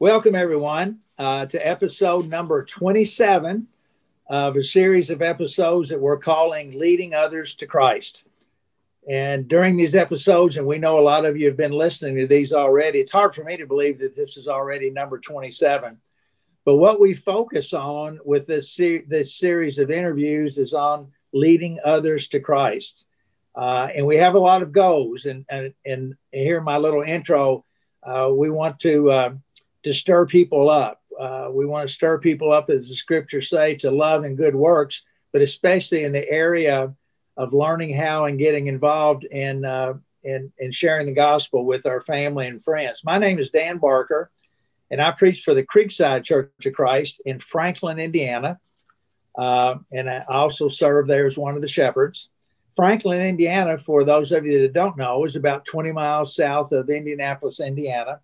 [0.00, 3.66] Welcome, everyone, uh, to episode number 27
[4.28, 8.24] of a series of episodes that we're calling Leading Others to Christ.
[9.10, 12.28] And during these episodes, and we know a lot of you have been listening to
[12.28, 15.98] these already, it's hard for me to believe that this is already number 27.
[16.64, 21.80] But what we focus on with this, se- this series of interviews is on leading
[21.84, 23.04] others to Christ.
[23.52, 25.26] Uh, and we have a lot of goals.
[25.26, 27.64] And, and, and here, my little intro,
[28.04, 29.30] uh, we want to uh,
[29.84, 31.00] to stir people up.
[31.18, 34.54] Uh, we want to stir people up, as the scriptures say, to love and good
[34.54, 36.94] works, but especially in the area
[37.36, 42.00] of learning how and getting involved in, uh, in, in sharing the gospel with our
[42.00, 43.02] family and friends.
[43.04, 44.30] My name is Dan Barker,
[44.90, 48.58] and I preach for the Creekside Church of Christ in Franklin, Indiana.
[49.36, 52.28] Uh, and I also serve there as one of the shepherds.
[52.74, 56.88] Franklin, Indiana, for those of you that don't know, is about 20 miles south of
[56.88, 58.20] Indianapolis, Indiana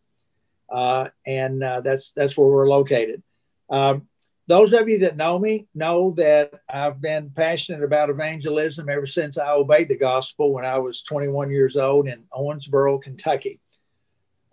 [0.71, 3.23] and uh, that's that's where we're located.
[3.71, 4.09] Um,
[4.47, 9.39] those of you that know me know that I've been passionate about evangelism ever since
[9.39, 13.61] I obeyed the gospel when I was 21 years old in Owensboro, Kentucky.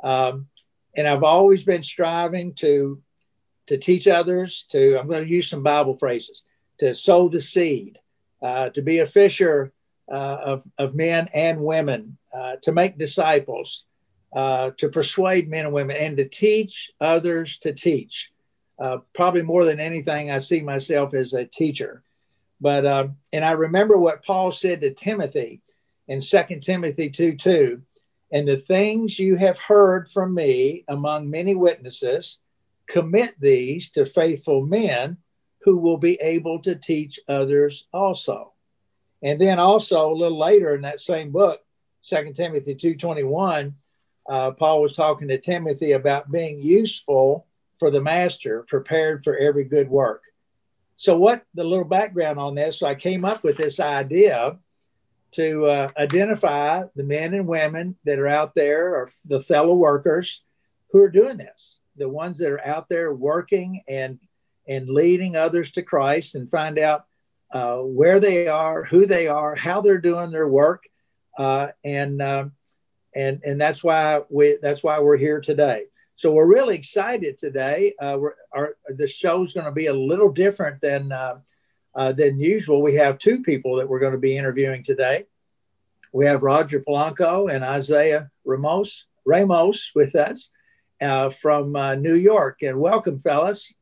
[0.01, 0.47] Um,
[0.95, 3.01] and I've always been striving to
[3.67, 4.65] to teach others.
[4.71, 6.41] To I'm going to use some Bible phrases
[6.79, 7.99] to sow the seed,
[8.41, 9.71] uh, to be a fisher
[10.11, 13.85] uh, of of men and women, uh, to make disciples,
[14.33, 18.31] uh, to persuade men and women and to teach others to teach.
[18.79, 22.03] Uh, probably more than anything, I see myself as a teacher.
[22.59, 25.61] But uh, and I remember what Paul said to Timothy
[26.07, 27.81] in 2 Timothy 2 2.
[28.33, 32.37] And the things you have heard from me among many witnesses,
[32.87, 35.17] commit these to faithful men
[35.63, 38.53] who will be able to teach others also.
[39.23, 41.61] And then also a little later in that same book,
[42.03, 43.75] 2 Timothy 2:21,
[44.29, 47.47] uh, Paul was talking to Timothy about being useful
[47.79, 50.23] for the master, prepared for every good work.
[50.95, 52.79] So, what the little background on this?
[52.79, 54.57] So, I came up with this idea
[55.33, 60.43] to uh, identify the men and women that are out there, or the fellow workers
[60.91, 64.19] who are doing this, the ones that are out there working and
[64.67, 67.05] and leading others to Christ, and find out
[67.51, 70.83] uh, where they are, who they are, how they're doing their work,
[71.37, 72.51] uh, and um,
[73.15, 75.85] and and that's why we that's why we're here today.
[76.15, 77.93] So we're really excited today.
[77.99, 81.39] Uh, we're, our the show's going to be a little different than uh,
[81.95, 82.81] uh, than usual.
[82.81, 85.25] We have two people that we're going to be interviewing today.
[86.13, 90.49] We have Roger Polanco and Isaiah Ramos Ramos with us
[91.01, 92.59] uh, from uh, New York.
[92.61, 93.73] And welcome, fellas.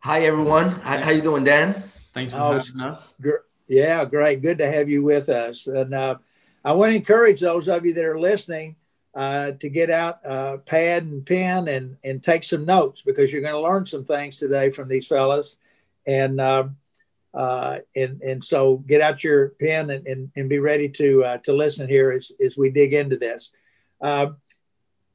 [0.00, 0.70] Hi, everyone.
[0.70, 1.82] How, how you doing, Dan?
[2.14, 3.14] Thanks for oh, having us.
[3.20, 4.42] Gr- yeah, great.
[4.42, 5.66] Good to have you with us.
[5.66, 6.16] And uh,
[6.66, 8.74] I want to encourage those of you that are listening
[9.14, 13.40] uh, to get out uh, pad and pen and, and take some notes because you're
[13.40, 15.54] going to learn some things today from these fellas.
[16.08, 16.64] And, uh,
[17.32, 21.38] uh, and, and so get out your pen and, and, and be ready to, uh,
[21.44, 23.52] to listen here as, as we dig into this.
[24.00, 24.30] Uh,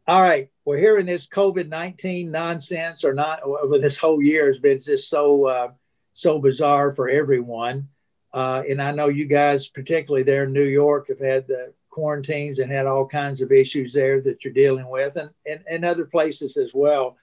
[0.07, 4.59] all right, we're hearing this COVID 19 nonsense or not, well, this whole year has
[4.59, 5.73] been just so,
[6.13, 7.89] so bizarre for everyone.
[8.33, 12.59] Uh, and I know you guys, particularly there in New York, have had the quarantines
[12.59, 16.05] and had all kinds of issues there that you're dealing with and, and, and other
[16.05, 17.17] places as well.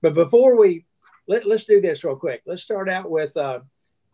[0.00, 0.86] But before we,
[1.26, 2.42] let, us do this real quick.
[2.46, 3.60] Let's start out with, uh,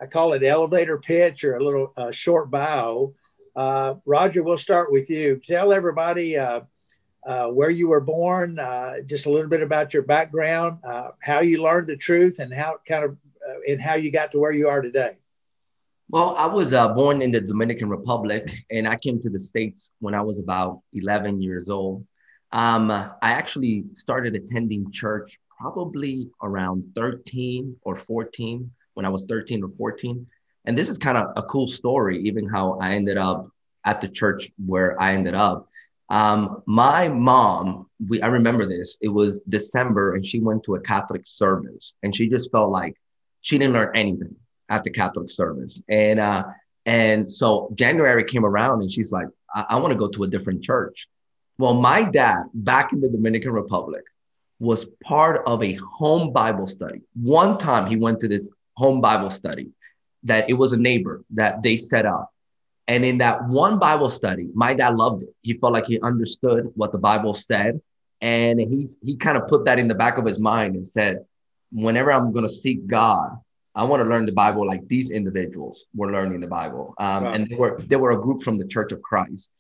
[0.01, 3.15] I call it elevator pitch or a little uh, short bio.
[3.55, 5.41] Uh, Roger, we'll start with you.
[5.47, 6.61] Tell everybody uh,
[7.27, 8.59] uh, where you were born,
[9.07, 10.79] just a little bit about your background,
[11.21, 13.17] how you learned the truth and how kind of,
[13.69, 15.17] and how you got to where you are today.
[16.13, 19.93] Well, I was uh, born in the Dominican Republic, and I came to the States
[20.01, 22.05] when I was about 11 years old.
[22.51, 29.63] Um, I actually started attending church probably around 13 or 14, when I was 13
[29.63, 30.27] or 14.
[30.65, 33.49] And this is kind of a cool story, even how I ended up
[33.85, 35.69] at the church where I ended up.
[36.09, 40.81] Um, my mom, we, I remember this, it was December, and she went to a
[40.81, 42.97] Catholic service, and she just felt like
[43.43, 44.35] she didn't learn anything
[44.71, 45.83] at the Catholic service.
[45.89, 46.45] And uh,
[46.87, 50.29] and so January came around and she's like, I, I want to go to a
[50.29, 51.09] different church.
[51.59, 54.05] Well, my dad back in the Dominican Republic
[54.59, 57.03] was part of a home Bible study.
[57.15, 59.69] One time he went to this home Bible study
[60.23, 62.31] that it was a neighbor that they set up.
[62.89, 65.35] And in that one Bible study, my dad loved it.
[65.43, 67.81] He felt like he understood what the Bible said.
[68.21, 71.25] And he, he kind of put that in the back of his mind and said,
[71.73, 73.39] whenever I'm going to seek God,
[73.81, 76.95] I want to learn the Bible like these individuals were learning the Bible.
[76.99, 77.33] Um, wow.
[77.33, 79.53] And they were, they were a group from the Church of Christ.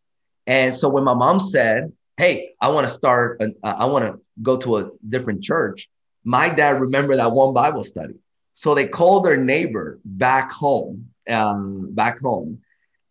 [0.46, 4.04] And so when my mom said, hey, I want to start, an, uh, I want
[4.04, 5.88] to go to a different church.
[6.22, 8.16] My dad remembered that one Bible study.
[8.52, 12.60] So they called their neighbor back home, um, back home.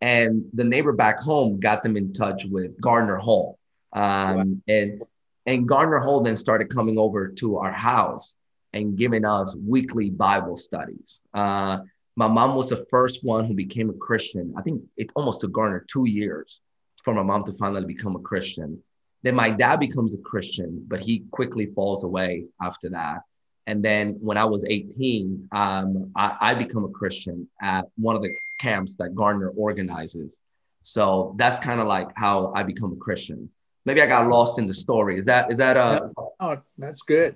[0.00, 3.58] And the neighbor back home got them in touch with Gardner Hall.
[3.92, 5.02] Um, and,
[5.44, 8.32] and Gardner Hall then started coming over to our house
[8.72, 11.20] and giving us weekly Bible studies.
[11.34, 11.78] Uh,
[12.16, 14.54] my mom was the first one who became a Christian.
[14.56, 16.60] I think it almost took Gardner two years
[17.02, 18.82] for my mom to finally become a Christian.
[19.22, 23.20] Then my dad becomes a Christian, but he quickly falls away after that.
[23.66, 28.22] And then when I was 18, um, I, I become a Christian at one of
[28.22, 30.40] the camps that Gardner organizes.
[30.82, 33.50] So that's kind of like how I become a Christian.
[33.84, 35.18] Maybe I got lost in the story.
[35.18, 36.06] Is that is that uh?
[36.40, 37.34] Oh, that's good.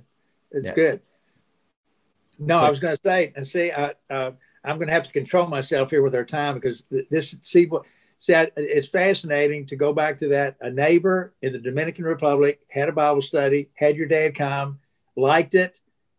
[0.51, 0.75] It's yeah.
[0.75, 1.01] good.
[2.39, 4.33] No, I was going to say, and see, I, uh,
[4.65, 7.85] I'm going to have to control myself here with our time because this see what
[8.17, 10.57] said it's fascinating to go back to that.
[10.61, 14.79] A neighbor in the Dominican Republic had a Bible study, had your dad come,
[15.17, 15.79] liked it,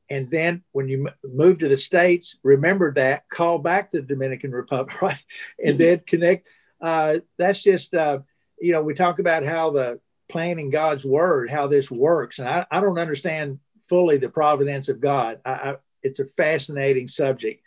[0.09, 4.51] and then when you moved to the states, remember that, call back to the Dominican
[4.51, 5.23] Republic, right,
[5.63, 6.47] and then connect.
[6.79, 8.19] Uh, that's just uh,
[8.59, 12.65] you know we talk about how the planning God's word, how this works, and I,
[12.69, 13.59] I don't understand
[13.89, 15.39] fully the providence of God.
[15.45, 17.63] I, I, it's a fascinating subject,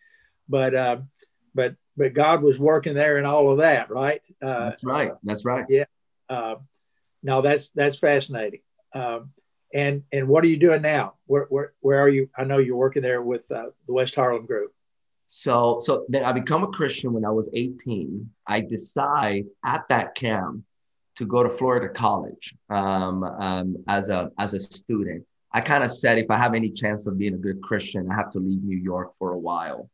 [0.49, 0.99] but uh,
[1.55, 4.23] but but God was working there and all of that, right?
[4.40, 5.12] Uh, that's right.
[5.25, 5.67] That's right.
[5.69, 5.85] Yeah.
[6.29, 6.56] Uh,
[7.23, 8.61] no, that's that's fascinating.
[8.94, 9.32] Um,
[9.75, 11.14] and and what are you doing now?
[11.26, 12.31] Where where where are you?
[12.37, 14.73] I know you're working there with uh, the West Harlem Group.
[15.26, 18.31] So so then I become a Christian when I was 18.
[18.46, 20.62] I decide at that camp
[21.17, 25.25] to go to Florida College um, um, as a as a student.
[25.53, 28.15] I kind of said if I have any chance of being a good Christian, I
[28.15, 29.89] have to leave New York for a while.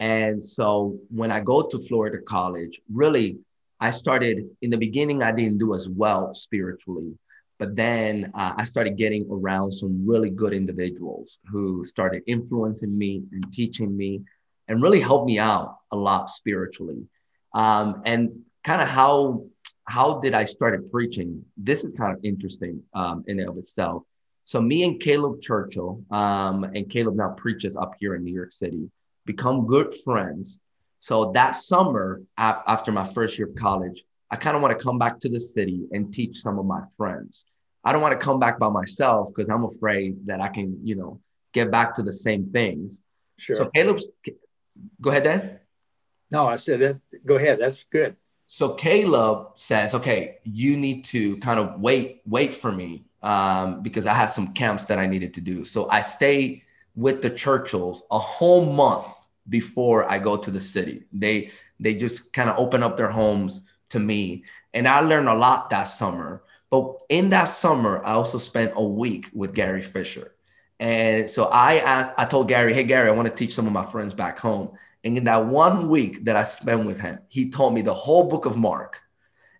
[0.00, 3.38] And so when I go to Florida College, really,
[3.80, 7.12] I started in the beginning, I didn't do as well spiritually.
[7.58, 13.22] But then uh, I started getting around some really good individuals who started influencing me
[13.32, 14.22] and teaching me
[14.68, 17.06] and really helped me out a lot spiritually.
[17.54, 19.44] Um, and kind of how
[19.84, 21.44] how did I started preaching?
[21.56, 24.02] This is kind of interesting um, in and of itself.
[24.46, 28.52] So me and Caleb Churchill, um, and Caleb now preaches up here in New York
[28.52, 28.90] City
[29.26, 30.60] become good friends.
[31.00, 34.98] So that summer, after my first year of college, I kind of want to come
[34.98, 37.44] back to the city and teach some of my friends.
[37.84, 40.96] I don't want to come back by myself because I'm afraid that I can, you
[40.96, 41.20] know,
[41.52, 43.02] get back to the same things.
[43.36, 43.54] Sure.
[43.54, 44.10] So Caleb's,
[45.00, 45.60] go ahead, Dan.
[46.30, 47.00] No, I said that.
[47.24, 47.60] Go ahead.
[47.60, 48.16] That's good.
[48.46, 54.06] So Caleb says, okay, you need to kind of wait, wait for me um, because
[54.06, 55.64] I had some camps that I needed to do.
[55.64, 56.62] So I stayed
[56.94, 59.06] with the Churchills a whole month
[59.48, 61.04] before I go to the city.
[61.12, 63.60] They they just kind of open up their homes
[63.90, 66.42] to me, and I learned a lot that summer.
[66.70, 70.34] But in that summer, I also spent a week with Gary Fisher,
[70.80, 73.72] and so I asked, I told Gary, "Hey Gary, I want to teach some of
[73.72, 74.70] my friends back home."
[75.04, 78.28] And in that one week that I spent with him, he told me the whole
[78.28, 79.00] book of Mark,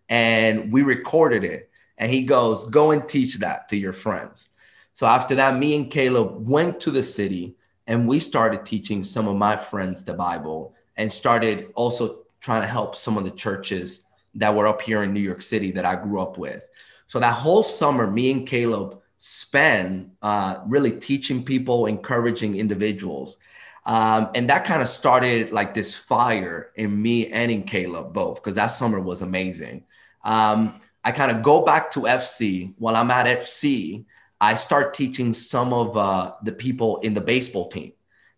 [0.08, 1.70] and we recorded it.
[1.98, 4.48] And he goes, "Go and teach that to your friends."
[4.92, 7.56] So after that, me and Caleb went to the city
[7.86, 12.68] and we started teaching some of my friends the Bible and started also trying to
[12.68, 14.02] help some of the churches
[14.34, 16.68] that were up here in New York City that I grew up with.
[17.06, 23.38] So that whole summer, me and Caleb spent uh, really teaching people, encouraging individuals.
[23.84, 28.36] Um, and that kind of started like this fire in me and in Caleb both,
[28.36, 29.84] because that summer was amazing.
[30.24, 34.04] Um, I kind of go back to FC while I'm at FC.
[34.40, 37.92] I start teaching some of uh, the people in the baseball team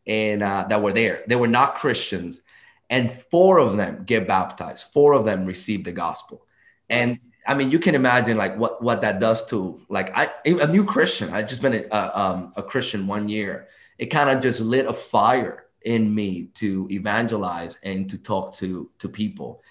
[0.06, 1.24] and uh, that were there.
[1.26, 2.42] They were not Christians,
[2.90, 4.92] and four of them get baptized.
[4.92, 6.46] Four of them receive the gospel,
[6.90, 10.66] and I mean, you can imagine like what what that does to like I a
[10.66, 11.32] new Christian.
[11.32, 13.68] I just been a, a, um, a Christian one year.
[13.96, 18.90] It kind of just lit a fire in me to evangelize and to talk to
[18.98, 19.62] to people.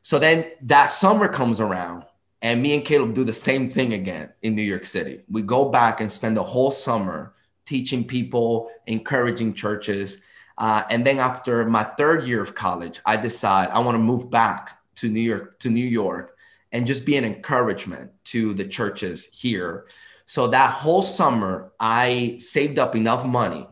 [0.00, 2.04] So then that summer comes around
[2.40, 5.20] and me and Caleb do the same thing again in New York City.
[5.28, 7.34] We go back and spend the whole summer
[7.66, 10.20] teaching people, encouraging churches.
[10.56, 14.30] Uh, and then after my third year of college, I decide I want to move
[14.30, 16.36] back to New York, to New York,
[16.72, 19.86] and just be an encouragement to the churches here.
[20.26, 23.66] So that whole summer, I saved up enough money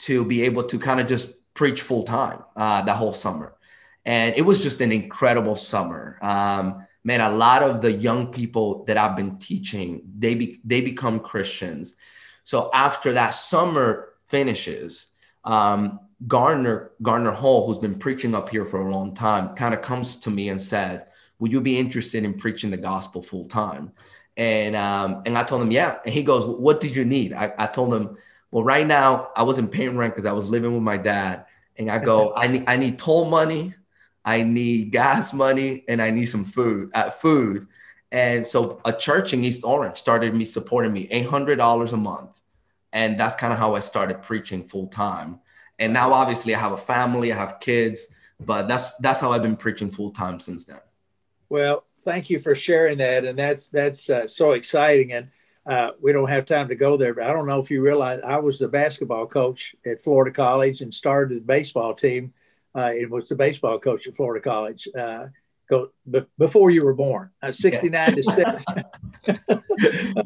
[0.00, 3.54] to be able to kind of just preach full time uh, that whole summer.
[4.04, 6.18] And it was just an incredible summer.
[6.22, 10.82] Um, man, a lot of the young people that I've been teaching, they be, they
[10.82, 11.96] become Christians.
[12.44, 15.06] So after that summer finishes,
[15.42, 19.80] um, Gardner Gardner Hall, who's been preaching up here for a long time, kind of
[19.80, 21.02] comes to me and says,
[21.38, 23.92] "Would you be interested in preaching the gospel full time?"
[24.36, 25.96] And um, and I told him, yeah.
[26.04, 27.32] And he goes, what did you need?
[27.32, 28.18] I, I told him,
[28.50, 31.46] well, right now I wasn't paying rent because I was living with my dad.
[31.76, 33.74] And I go, I need I need toll money,
[34.28, 36.90] I need gas money, and I need some food.
[36.92, 37.66] Uh, food.
[38.12, 42.36] And so a church in East Orange started me supporting me $800 a month.
[42.92, 45.40] And that's kind of how I started preaching full time.
[45.78, 48.08] And now obviously I have a family, I have kids,
[48.38, 50.80] but that's that's how I've been preaching full time since then.
[51.48, 55.12] Well, thank you for sharing that, and that's that's uh, so exciting.
[55.12, 55.30] And
[55.64, 58.20] uh, we don't have time to go there, but I don't know if you realize
[58.24, 62.32] I was the basketball coach at Florida College and started the baseball team.
[62.76, 64.88] Uh, it was the baseball coach at Florida College.
[64.96, 65.26] Uh,
[65.68, 68.64] go b- before you were born, uh, 69 to 7.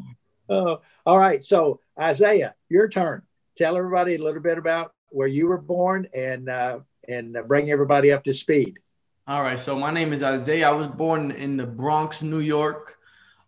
[0.49, 1.43] oh, all right.
[1.43, 3.21] So, Isaiah, your turn.
[3.55, 8.11] Tell everybody a little bit about where you were born and uh, and bring everybody
[8.11, 8.79] up to speed.
[9.27, 9.59] All right.
[9.59, 10.69] So my name is Isaiah.
[10.69, 12.97] I was born in the Bronx, New York.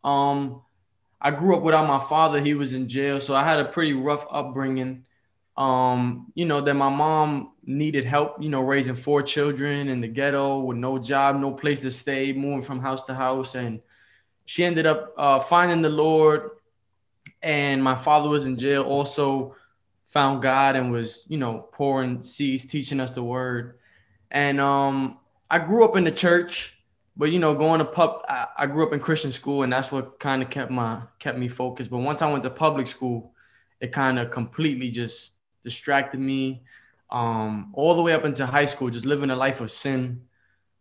[0.04, 0.62] Um,
[1.20, 2.40] I grew up without my father.
[2.40, 5.05] He was in jail, so I had a pretty rough upbringing.
[5.58, 10.08] Um, you know, that my mom needed help, you know, raising four children in the
[10.08, 13.56] ghetto with no job, no place to stay, moving from house to house.
[13.56, 13.82] And
[14.46, 16.52] she ended up uh, finding the Lord.
[17.42, 19.56] And my father was in jail, also
[20.10, 23.80] found God and was, you know, pouring seeds, teaching us the word.
[24.32, 25.20] And um,
[25.50, 26.78] I grew up in the church,
[27.16, 29.92] but you know, going to pub, I, I grew up in Christian school, and that's
[29.92, 31.90] what kind of kept my kept me focused.
[31.90, 33.34] But once I went to public school,
[33.80, 35.34] it kind of completely just
[35.66, 36.64] distracted me.
[37.10, 40.22] Um, all the way up into high school, just living a life of sin,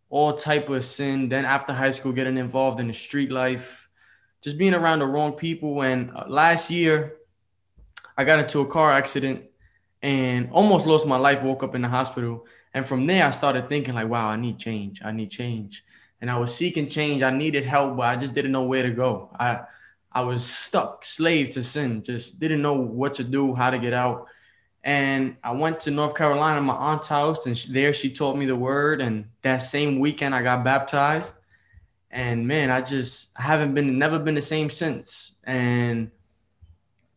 [0.09, 1.27] all type of sin.
[1.27, 3.89] Then after high school, getting involved in the street life,
[4.41, 5.81] just being around the wrong people.
[5.81, 7.17] And uh, last year,
[8.17, 9.43] I got into a car accident
[10.01, 11.41] and almost lost my life.
[11.41, 14.59] Woke up in the hospital and from there, I started thinking like, wow, I need
[14.59, 15.01] change.
[15.01, 15.85] I need change.
[16.19, 17.23] And I was seeking change.
[17.23, 19.29] I needed help, but I just didn't know where to go.
[19.39, 19.61] I
[20.11, 23.93] I was stuck, slave to sin, just didn't know what to do, how to get
[23.93, 24.27] out.
[24.85, 28.55] And I went to North Carolina, my aunt's house, and there she taught me the
[28.55, 29.01] word.
[29.01, 31.33] And that same weekend, I got baptized.
[32.11, 35.35] And man, I just I haven't been, never been the same since.
[35.43, 36.11] And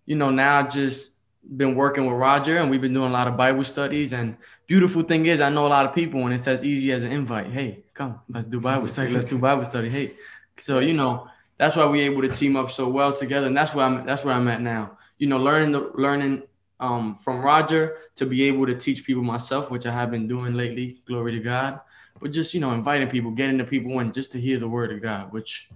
[0.07, 1.13] you know, now I just
[1.57, 4.15] been working with Roger and we've been doing a lot of Bible studies.
[4.15, 7.03] And beautiful thing is, I know a lot of people when it's as easy as
[7.03, 7.49] an invite.
[7.49, 9.11] Hey, come, let's do Bible study.
[9.13, 9.91] Let's do Bible study.
[9.91, 10.15] Hey,
[10.59, 13.75] so you know that's why we're able to team up so well together, and that's
[13.75, 14.07] where I'm.
[14.07, 14.97] That's where I'm at now.
[15.19, 16.45] You know, learning the learning
[16.80, 20.54] um, from Roger to be able to teach people myself, which I have been doing
[20.54, 21.02] lately.
[21.06, 21.80] Glory to God.
[22.20, 24.92] But just you know, inviting people, getting the people in, just to hear the word
[24.92, 25.68] of God, which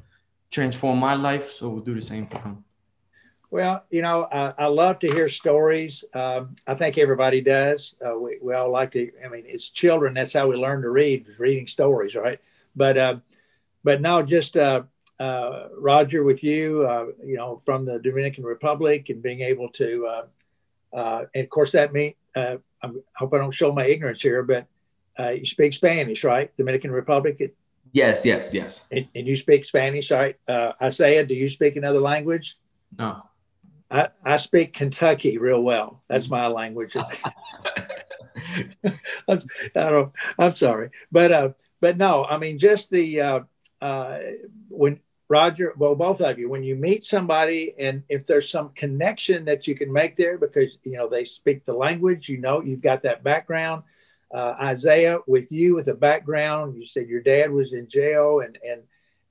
[0.51, 1.51] transformed my life.
[1.51, 2.65] So we'll do the same for him.
[3.51, 6.05] Well, you know, I, I love to hear stories.
[6.15, 7.95] Um, I think everybody does.
[8.05, 9.11] Uh, we, we all like to.
[9.23, 10.15] I mean, it's children.
[10.15, 12.41] That's how we learn to read, reading stories, right?
[12.75, 13.17] But uh,
[13.85, 14.85] but no, just uh,
[15.21, 16.87] uh Roger with you.
[16.87, 20.25] Uh, you know, from the Dominican Republic and being able to,
[20.93, 22.15] uh, and of course that means.
[22.35, 22.59] I
[23.15, 24.67] hope I don't show my ignorance here, but
[25.37, 26.51] you speak Spanish, right?
[26.57, 27.37] Dominican Republic.
[27.39, 27.55] It,
[27.93, 28.87] yes, yes, yes.
[28.91, 30.37] And, and, you speak Spanish, right?
[30.83, 32.59] Isaiah, do you speak another language?
[32.99, 33.23] No.
[33.89, 36.03] I, I speak Kentucky real well.
[36.09, 36.97] That's my language.
[39.29, 39.39] I'm,
[39.77, 43.41] I don't, I'm sorry, but uh, but no, I mean just the uh,
[43.81, 44.19] uh,
[44.69, 45.01] when
[45.33, 49.67] Roger, well, both of you, when you meet somebody, and if there's some connection that
[49.67, 53.03] you can make there because you know they speak the language, you know, you've got
[53.05, 53.83] that background.
[54.31, 58.59] Uh, Isaiah, with you with a background, you said your dad was in jail, and
[58.63, 58.83] and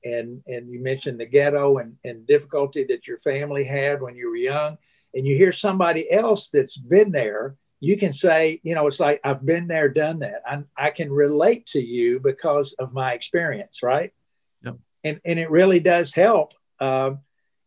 [0.04, 4.28] and and you mentioned the ghetto and, and difficulty that your family had when you
[4.28, 4.80] were young
[5.14, 9.20] and you hear somebody else that's been there you can say you know it's like
[9.24, 13.84] i've been there done that i, I can relate to you because of my experience
[13.84, 14.12] right.
[15.04, 17.20] And and it really does help um,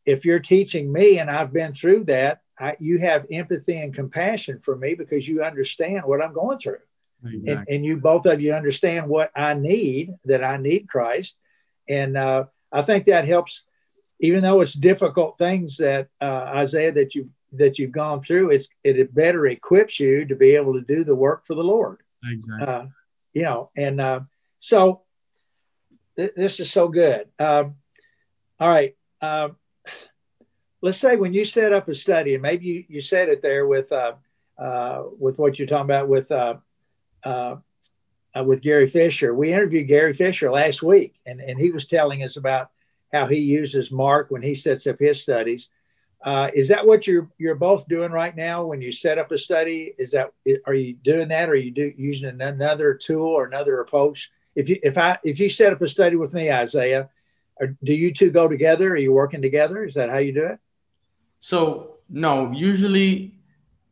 [0.05, 4.61] if you're teaching me and i've been through that I, you have empathy and compassion
[4.61, 6.79] for me because you understand what i'm going through
[7.25, 7.53] exactly.
[7.53, 11.37] and, and you both of you understand what i need that i need christ
[11.89, 13.63] and uh, I think that helps,
[14.21, 18.51] even though it's difficult things that uh, Isaiah that you that you've gone through.
[18.51, 21.99] It's it better equips you to be able to do the work for the Lord.
[22.25, 22.67] Exactly.
[22.67, 22.87] Uh,
[23.33, 24.21] you know, and uh,
[24.59, 25.03] so
[26.17, 27.29] th- this is so good.
[27.39, 27.77] Um,
[28.61, 28.97] all right.
[29.21, 29.57] Um,
[30.83, 33.67] let's say when you set up a study, and maybe you, you said it there
[33.67, 34.13] with uh,
[34.59, 36.55] uh, with what you're talking about with uh,
[37.25, 37.57] uh,
[38.37, 39.35] uh, with Gary Fisher.
[39.35, 42.71] We interviewed Gary Fisher last week, and, and he was telling us about
[43.13, 45.71] how he uses Mark when he sets up his studies.
[46.23, 49.39] Uh, is that what you're you're both doing right now when you set up a
[49.39, 49.95] study?
[49.99, 50.33] Is that
[50.67, 54.31] are you doing that, or are you do, using another tool or another approach?
[54.55, 57.11] If you if I if you set up a study with me, Isaiah,
[57.61, 58.93] do you two go together?
[58.93, 59.85] Are you working together?
[59.85, 60.59] Is that how you do it?
[61.41, 63.35] So no, usually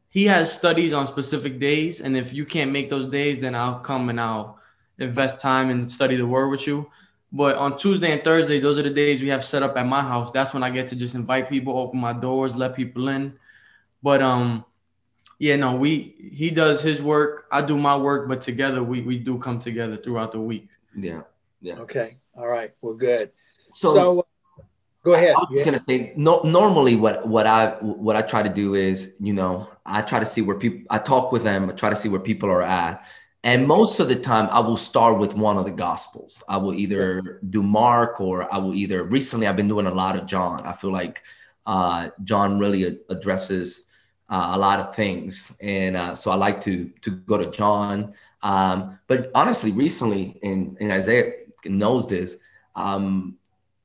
[0.09, 3.81] he has studies on specific days, and if you can't make those days, then I'll
[3.81, 4.59] come and I'll
[4.99, 6.87] invest time and study the word with you.
[7.33, 10.03] But on Tuesday and Thursday, those are the days we have set up at my
[10.03, 10.31] house.
[10.31, 13.33] That's when I get to just invite people, open my doors, let people in.
[14.03, 14.67] But um,
[15.43, 19.19] yeah, no, we he does his work, I do my work, but together we we
[19.19, 20.69] do come together throughout the week.
[20.97, 21.23] Yeah,
[21.61, 21.79] yeah.
[21.85, 22.09] Okay,
[22.39, 23.33] all right, well, good.
[23.69, 24.27] So, So,
[25.03, 25.35] go ahead.
[25.35, 25.73] I was just Yeah.
[25.73, 29.67] gonna say, no, normally what what I what I try to do is, you know,
[29.85, 30.81] I try to see where people.
[30.97, 31.69] I talk with them.
[31.71, 33.05] I try to see where people are at,
[33.43, 36.33] and most of the time, I will start with one of the gospels.
[36.55, 39.03] I will either do Mark or I will either.
[39.03, 40.59] Recently, I've been doing a lot of John.
[40.71, 41.23] I feel like
[41.67, 43.87] uh, John really a- addresses
[44.33, 48.15] uh, a lot of things, and uh, so I like to to go to John.
[48.43, 51.33] Um, but honestly, recently, and, and Isaiah
[51.67, 52.39] knows this.
[52.75, 53.37] Um,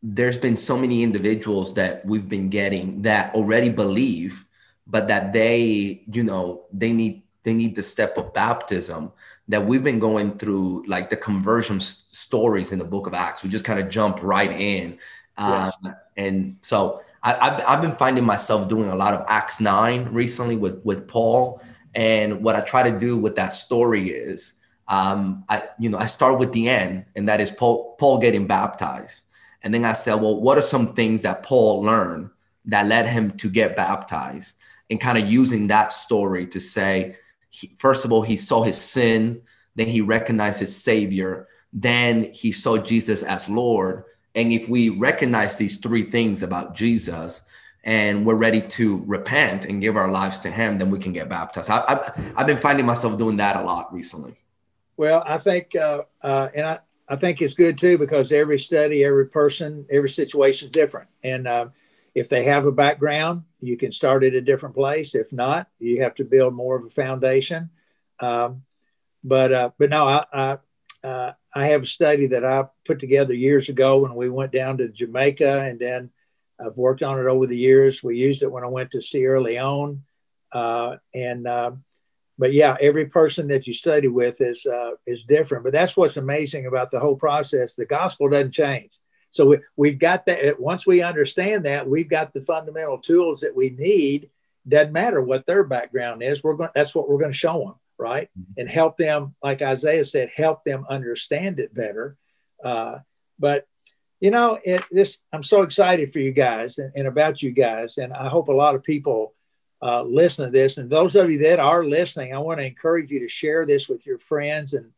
[0.01, 4.45] there's been so many individuals that we've been getting that already believe
[4.87, 9.11] but that they you know they need they need the step of baptism
[9.49, 13.43] that we've been going through like the conversion s- stories in the book of acts
[13.43, 14.97] we just kind of jump right in
[15.37, 15.71] um,
[16.15, 20.55] and so I, I've, I've been finding myself doing a lot of acts 9 recently
[20.55, 21.61] with with paul
[21.95, 24.53] and what i try to do with that story is
[24.87, 28.47] um, i you know i start with the end and that is paul paul getting
[28.47, 29.23] baptized
[29.63, 32.29] and then I said, well, what are some things that Paul learned
[32.65, 34.55] that led him to get baptized?
[34.89, 37.17] And kind of using that story to say,
[37.49, 39.41] he, first of all, he saw his sin,
[39.75, 44.05] then he recognized his Savior, then he saw Jesus as Lord.
[44.37, 47.41] And if we recognize these three things about Jesus,
[47.83, 51.29] and we're ready to repent and give our lives to Him, then we can get
[51.29, 51.69] baptized.
[51.69, 54.35] I, I've, I've been finding myself doing that a lot recently.
[54.97, 59.03] Well, I think, uh, uh, and I, I think it's good too because every study,
[59.05, 61.07] every person, every situation is different.
[61.23, 61.67] And uh,
[62.13, 65.15] if they have a background, you can start at a different place.
[65.15, 67.69] If not, you have to build more of a foundation.
[68.19, 68.63] Um,
[69.23, 70.57] but uh, but no, I I,
[71.03, 74.77] uh, I have a study that I put together years ago when we went down
[74.77, 76.11] to Jamaica, and then
[76.59, 78.03] I've worked on it over the years.
[78.03, 80.03] We used it when I went to Sierra Leone,
[80.51, 81.71] uh, and uh,
[82.37, 85.63] but yeah, every person that you study with is uh, is different.
[85.63, 87.75] But that's what's amazing about the whole process.
[87.75, 88.91] The gospel doesn't change.
[89.31, 90.59] So we, we've got that.
[90.59, 94.29] Once we understand that, we've got the fundamental tools that we need.
[94.67, 96.43] Doesn't matter what their background is.
[96.43, 96.69] We're going.
[96.75, 98.29] That's what we're going to show them, right?
[98.57, 102.17] And help them, like Isaiah said, help them understand it better.
[102.63, 102.99] Uh,
[103.39, 103.65] but
[104.19, 107.97] you know, it, this I'm so excited for you guys and, and about you guys,
[107.97, 109.33] and I hope a lot of people
[109.81, 110.77] uh, listen to this.
[110.77, 113.87] And those of you that are listening, I want to encourage you to share this
[113.87, 114.91] with your friends and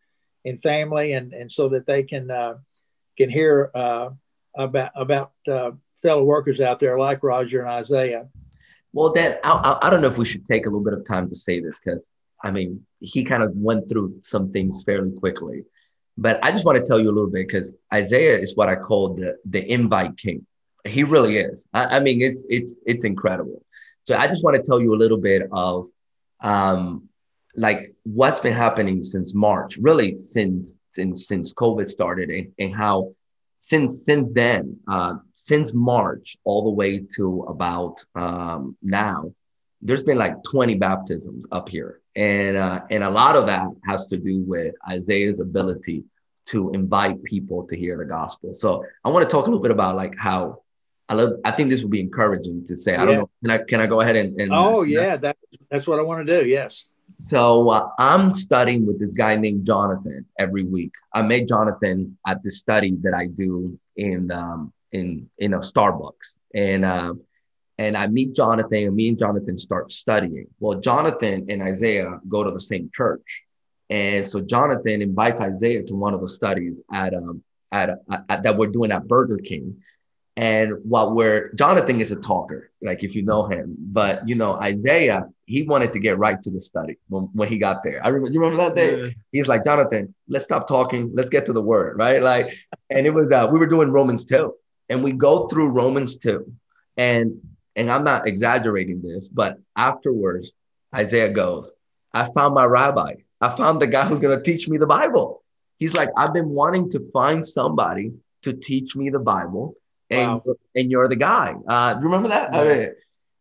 [0.45, 2.55] and family, and and so that they can uh,
[3.17, 4.09] can hear uh,
[4.55, 8.29] about about uh, fellow workers out there like Roger and Isaiah.
[8.93, 11.05] Well, Dan, I, I, I don't know if we should take a little bit of
[11.05, 12.07] time to say this because
[12.43, 15.63] I mean, he kind of went through some things fairly quickly.
[16.17, 18.75] But I just want to tell you a little bit because Isaiah is what I
[18.75, 20.45] call the the invite king.
[20.85, 21.67] He really is.
[21.73, 23.63] I, I mean, it's it's it's incredible.
[24.05, 25.87] So I just want to tell you a little bit of
[26.41, 27.09] um,
[27.55, 33.13] like what's been happening since March, really since since since COVID started, and, and how
[33.59, 39.33] since since then, uh, since March all the way to about um, now,
[39.81, 44.07] there's been like 20 baptisms up here, and uh, and a lot of that has
[44.07, 46.03] to do with Isaiah's ability
[46.47, 48.53] to invite people to hear the gospel.
[48.53, 50.61] So I want to talk a little bit about like how
[51.07, 51.39] I love.
[51.45, 52.95] I think this would be encouraging to say.
[52.95, 53.29] I don't know.
[53.41, 54.39] Can I can I go ahead and?
[54.39, 55.37] and Oh yeah, that,
[55.71, 56.45] that's what I want to do.
[56.45, 56.85] Yes.
[57.15, 60.91] So uh, I'm studying with this guy named Jonathan every week.
[61.13, 66.37] I met Jonathan at the study that I do in um, in in a Starbucks,
[66.53, 67.13] and uh,
[67.79, 70.47] and I meet Jonathan, and me and Jonathan start studying.
[70.59, 73.43] Well, Jonathan and Isaiah go to the same church,
[73.89, 77.89] and so Jonathan invites Isaiah to one of the studies at um at,
[78.27, 79.77] at that we're doing at Burger King.
[80.35, 84.53] And while we're Jonathan is a talker, like if you know him, but you know
[84.55, 87.99] Isaiah, he wanted to get right to the study when, when he got there.
[88.03, 88.91] I remember you remember that day.
[89.01, 89.09] Yeah.
[89.31, 92.21] He's like Jonathan, let's stop talking, let's get to the word, right?
[92.21, 92.47] Like,
[92.89, 94.55] and it was uh, we were doing Romans two,
[94.89, 96.41] and we go through Romans two,
[96.97, 97.41] and
[97.79, 100.53] and I'm not exaggerating this, but afterwards
[100.93, 101.71] Isaiah goes,
[102.13, 103.11] I found my rabbi.
[103.41, 105.43] I found the guy who's gonna teach me the Bible.
[105.79, 108.11] He's like, I've been wanting to find somebody
[108.43, 109.75] to teach me the Bible
[110.09, 110.55] and Wow.
[110.75, 111.55] and you're the guy.
[111.67, 112.53] Uh, do you remember that?
[112.53, 112.89] I mean,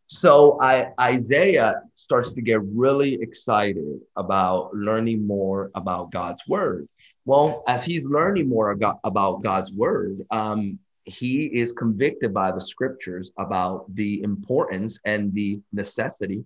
[0.07, 6.89] so I Isaiah starts to get really excited about learning more about God's word.
[7.25, 12.61] Well, as he's learning more about, about God's word, um, he is convicted by the
[12.61, 16.45] scriptures about the importance and the necessity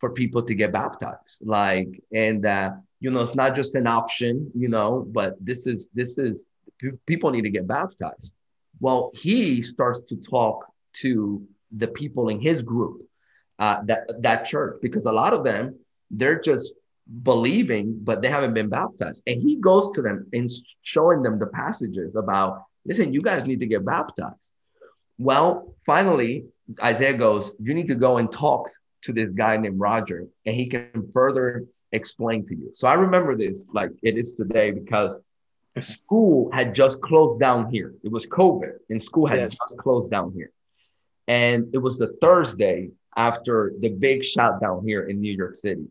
[0.00, 1.38] for people to get baptized.
[1.42, 5.88] Like, and uh, you know, it's not just an option, you know, but this is
[5.94, 6.46] this is
[7.06, 8.32] people need to get baptized.
[8.80, 10.66] Well, he starts to talk
[11.02, 11.46] to
[11.76, 13.02] the people in his group,
[13.58, 15.78] uh, that that church, because a lot of them
[16.10, 16.74] they're just
[17.22, 19.22] believing, but they haven't been baptized.
[19.26, 20.50] And he goes to them and
[20.82, 24.52] showing them the passages about, listen, you guys need to get baptized.
[25.18, 26.46] Well, finally,
[26.82, 28.70] Isaiah goes, you need to go and talk
[29.02, 32.70] to this guy named Roger, and he can further explain to you.
[32.72, 35.20] So I remember this like it is today because
[35.80, 37.94] school had just closed down here.
[38.02, 39.50] It was COVID, and school had yes.
[39.50, 40.50] just closed down here.
[41.26, 45.86] And it was the Thursday after the big shutdown here in New York City.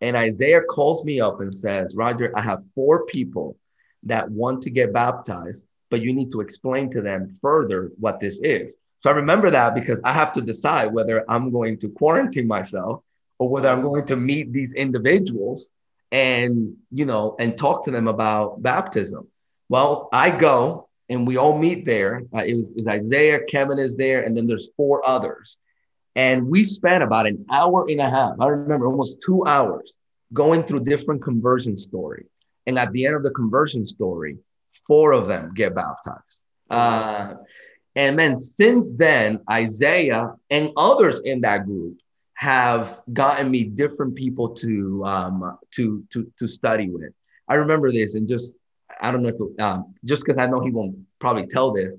[0.00, 3.56] And Isaiah calls me up and says, Roger, I have four people
[4.04, 8.40] that want to get baptized, but you need to explain to them further what this
[8.42, 8.76] is.
[9.00, 13.02] So I remember that because I have to decide whether I'm going to quarantine myself
[13.38, 15.70] or whether I'm going to meet these individuals
[16.10, 19.28] and, you know, and talk to them about baptism.
[19.68, 22.22] Well, I go and we all meet there.
[22.34, 25.58] Uh, it, was, it was Isaiah, Kevin is there, and then there's four others.
[26.16, 29.96] And we spent about an hour and a half, I remember almost two hours
[30.32, 32.26] going through different conversion story.
[32.66, 34.38] And at the end of the conversion story,
[34.88, 36.42] four of them get baptized.
[36.68, 37.34] Uh,
[37.94, 41.98] and then since then, Isaiah and others in that group
[42.34, 47.12] have gotten me different people to um, to to to study with.
[47.48, 48.56] I remember this, and just
[49.00, 51.96] I don't know if um, just because I know he won't probably tell this,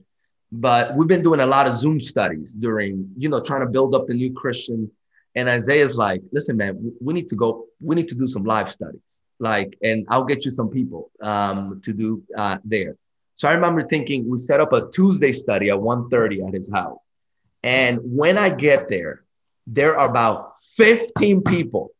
[0.51, 3.93] but we've been doing a lot of Zoom studies during, you know, trying to build
[3.93, 4.89] up the new Christian.
[5.35, 8.71] And Isaiah's like, listen, man, we need to go, we need to do some live
[8.71, 9.21] studies.
[9.39, 12.97] Like, and I'll get you some people um, to do uh, there.
[13.35, 16.99] So I remember thinking we set up a Tuesday study at 1.30 at his house.
[17.63, 19.23] And when I get there,
[19.65, 21.91] there are about 15 people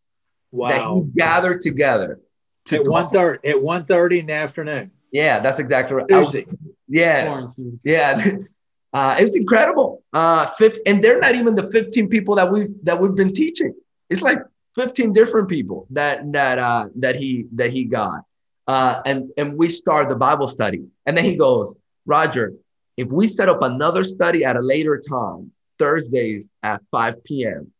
[0.52, 0.70] wow.
[0.70, 2.20] that he gathered together
[2.66, 4.92] to at one thirty at one thirty in the afternoon.
[5.12, 6.08] Yeah, that's exactly right.
[6.08, 6.46] Tuesday.
[6.88, 7.48] Yeah,
[7.84, 8.38] yeah.
[8.92, 10.04] Uh, it's incredible.
[10.14, 13.72] Uh, fifth, and they're not even the 15 people that we that we've been teaching.
[14.10, 14.40] It's like
[14.76, 18.24] 15 different people that that uh, that he that he got.
[18.68, 22.54] Uh, and and we start the Bible study, and then he goes, Roger,
[22.98, 27.72] if we set up another study at a later time, Thursdays at 5 p.m.,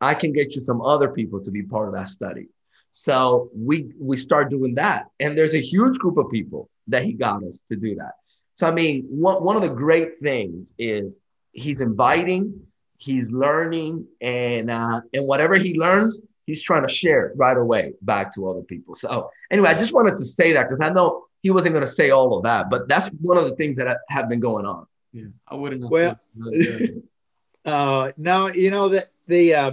[0.00, 2.48] I can get you some other people to be part of that study.
[2.90, 7.12] So we we start doing that, and there's a huge group of people that he
[7.12, 8.12] got us to do that.
[8.54, 11.20] So, I mean, one, one of the great things is
[11.52, 12.66] he's inviting,
[12.98, 17.94] he's learning, and uh, and whatever he learns, he's trying to share it right away
[18.02, 18.94] back to other people.
[18.94, 21.90] So, anyway, I just wanted to say that because I know he wasn't going to
[21.90, 24.86] say all of that, but that's one of the things that have been going on.
[25.12, 25.88] Yeah, I wouldn't.
[25.90, 26.18] Well,
[27.64, 29.72] uh, no, you know that the, uh,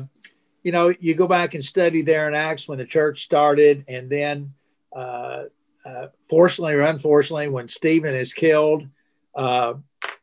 [0.64, 4.10] you know, you go back and study there in Acts when the church started, and
[4.10, 4.54] then
[4.96, 5.44] uh,
[5.86, 8.88] uh, fortunately or unfortunately, when Stephen is killed,
[9.36, 9.76] uh,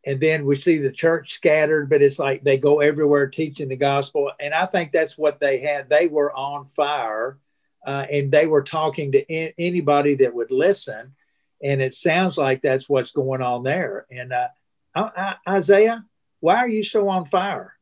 [0.07, 3.77] and then we see the church scattered, but it's like they go everywhere teaching the
[3.77, 4.31] gospel.
[4.39, 5.91] And I think that's what they had.
[5.91, 7.39] They were on fire
[7.85, 11.15] uh, and they were talking to in- anybody that would listen.
[11.61, 14.07] And it sounds like that's what's going on there.
[14.09, 14.49] And uh,
[14.95, 16.05] I- I- Isaiah,
[16.39, 17.75] why are you so on fire?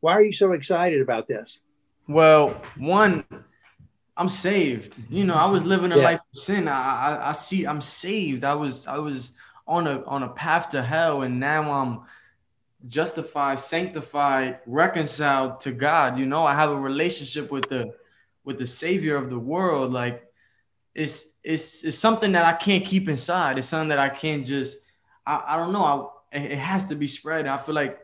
[0.00, 1.60] Why are you so excited about this?
[2.06, 3.24] Well, one,
[4.18, 4.96] I'm saved.
[5.08, 6.02] You know, I was living a yeah.
[6.02, 6.68] life of sin.
[6.68, 8.44] I, I, I see I'm saved.
[8.44, 9.32] I was I was
[9.70, 12.00] on a on a path to hell, and now I'm
[12.88, 16.18] justified, sanctified, reconciled to God.
[16.18, 17.94] You know, I have a relationship with the
[18.44, 19.92] with the Savior of the world.
[19.92, 20.26] Like
[20.92, 23.58] it's it's it's something that I can't keep inside.
[23.58, 24.78] It's something that I can't just
[25.24, 26.12] I, I don't know.
[26.32, 27.46] I, it has to be spread.
[27.46, 28.00] I feel like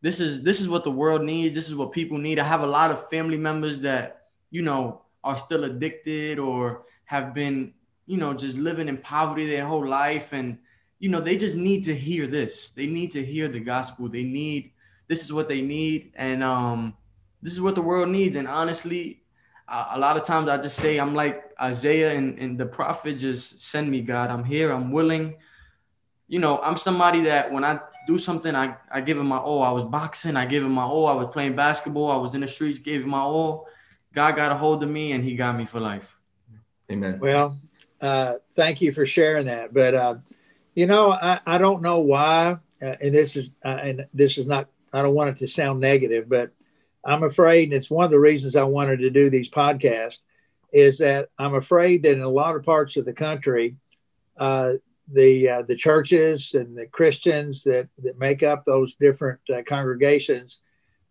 [0.00, 1.52] this is this is what the world needs.
[1.52, 2.38] This is what people need.
[2.38, 7.34] I have a lot of family members that you know are still addicted or have
[7.34, 7.74] been,
[8.06, 10.32] you know, just living in poverty their whole life.
[10.32, 10.58] And,
[10.98, 12.70] you know, they just need to hear this.
[12.70, 14.08] They need to hear the gospel.
[14.08, 14.72] They need,
[15.06, 16.12] this is what they need.
[16.16, 16.94] And um,
[17.40, 18.36] this is what the world needs.
[18.36, 19.22] And honestly,
[19.68, 23.18] uh, a lot of times I just say, I'm like Isaiah and, and the prophet,
[23.18, 24.30] just send me, God.
[24.30, 24.72] I'm here.
[24.72, 25.36] I'm willing.
[26.26, 29.62] You know, I'm somebody that when I do something, I, I give him my all.
[29.62, 31.06] I was boxing, I gave him my all.
[31.06, 33.66] I was playing basketball, I was in the streets, gave him my all.
[34.14, 36.16] God got a hold of me and he got me for life.
[36.90, 37.18] Amen.
[37.20, 37.58] Well,
[38.00, 39.74] uh, thank you for sharing that.
[39.74, 40.14] But, uh,
[40.78, 44.46] you know, I, I don't know why, uh, and this is, uh, and this is
[44.46, 46.52] not, I don't want it to sound negative, but
[47.04, 50.20] I'm afraid, and it's one of the reasons I wanted to do these podcasts,
[50.72, 53.74] is that I'm afraid that in a lot of parts of the country,
[54.36, 54.74] uh,
[55.12, 60.60] the uh, the churches and the Christians that that make up those different uh, congregations,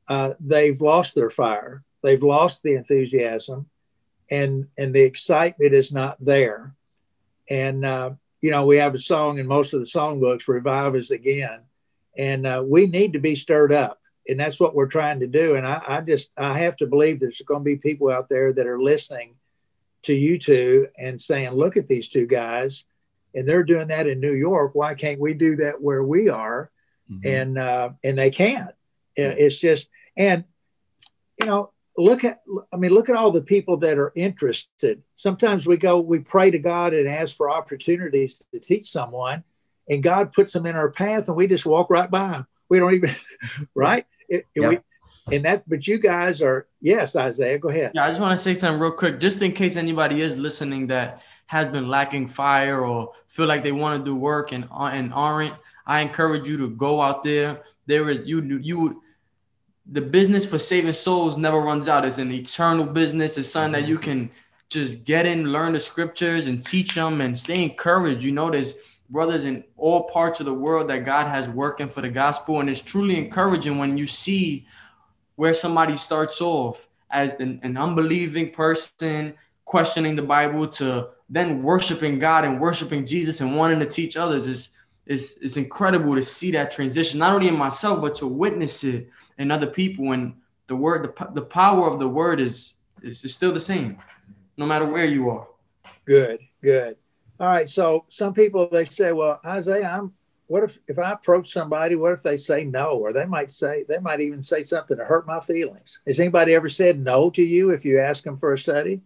[0.08, 1.84] uh, they've lost their fire.
[2.04, 3.66] They've lost the enthusiasm,
[4.32, 6.74] and and the excitement is not there.
[7.50, 7.84] And
[8.42, 11.62] you know, we have a song in most of the songbooks, "Revive Us Again,"
[12.18, 15.56] and uh, we need to be stirred up, and that's what we're trying to do.
[15.56, 18.54] And I, I just I have to believe there's going to be people out there
[18.54, 19.36] that are listening
[20.04, 22.86] to you two and saying, "Look at these two guys."
[23.38, 24.74] and they're doing that in New York.
[24.74, 26.72] Why can't we do that where we are?
[27.12, 27.28] Mm-hmm.
[27.28, 28.74] And uh, and they can't.
[29.16, 30.44] It's just and
[31.40, 32.42] you know look at
[32.74, 35.02] I mean look at all the people that are interested.
[35.16, 39.44] Sometimes we go we pray to God and ask for opportunities to teach someone,
[39.90, 42.48] and God puts them in our path, and we just walk right by them.
[42.70, 43.16] We don't even
[43.76, 44.06] right.
[44.30, 44.68] It, yeah.
[44.68, 44.80] we,
[45.32, 48.42] and that but you guys are yes isaiah go ahead yeah i just want to
[48.42, 52.86] say something real quick just in case anybody is listening that has been lacking fire
[52.86, 55.56] or feel like they want to do work and, and aren't,
[55.86, 57.64] I encourage you to go out there.
[57.88, 59.02] There is you you
[59.92, 62.06] the business for saving souls never runs out.
[62.06, 63.38] It's an eternal business.
[63.38, 63.92] It's something that mm-hmm.
[63.92, 64.32] you can
[64.70, 68.24] just get in, learn the scriptures and teach them and stay encouraged.
[68.24, 68.76] You know, there's
[69.10, 72.60] brothers in all parts of the world that God has working for the gospel.
[72.60, 74.68] And it's truly encouraging when you see
[75.36, 82.20] where somebody starts off as an, an unbelieving person, questioning the Bible to then worshiping
[82.20, 84.72] God and worshiping Jesus and wanting to teach others is
[85.06, 89.10] is it's incredible to see that transition, not only in myself but to witness it
[89.38, 90.12] in other people.
[90.12, 90.36] And
[90.68, 93.98] the word, the, the power of the word is, is is still the same,
[94.58, 95.48] no matter where you are.
[96.06, 96.98] Good, good.
[97.40, 97.70] All right.
[97.70, 100.14] So some people they say, well, Isaiah, I'm.
[100.50, 101.96] What if if I approach somebody?
[101.96, 105.04] What if they say no, or they might say they might even say something to
[105.04, 106.00] hurt my feelings?
[106.08, 109.02] Has anybody ever said no to you if you ask them for a study?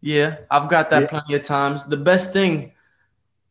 [0.00, 1.08] Yeah, I've got that yeah.
[1.08, 1.84] plenty of times.
[1.86, 2.70] The best thing,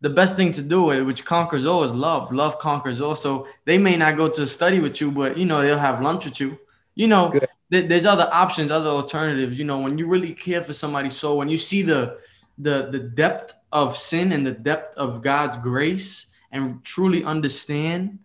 [0.01, 2.31] the best thing to do, it, which conquers all, is love.
[2.31, 3.15] Love conquers all.
[3.15, 6.25] So they may not go to study with you, but you know they'll have lunch
[6.25, 6.57] with you.
[6.95, 7.33] You know,
[7.71, 9.59] th- there's other options, other alternatives.
[9.59, 12.17] You know, when you really care for somebody's soul, when you see the
[12.57, 18.19] the the depth of sin and the depth of God's grace, and truly understand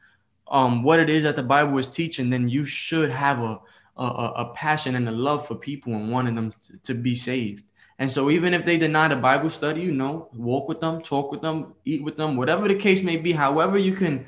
[0.48, 3.60] um, what it is that the Bible is teaching, then you should have a
[3.96, 7.64] a, a passion and a love for people and wanting them to, to be saved.
[7.98, 11.30] And so even if they deny the Bible study, you know, walk with them, talk
[11.30, 14.26] with them, eat with them, whatever the case may be, however you can,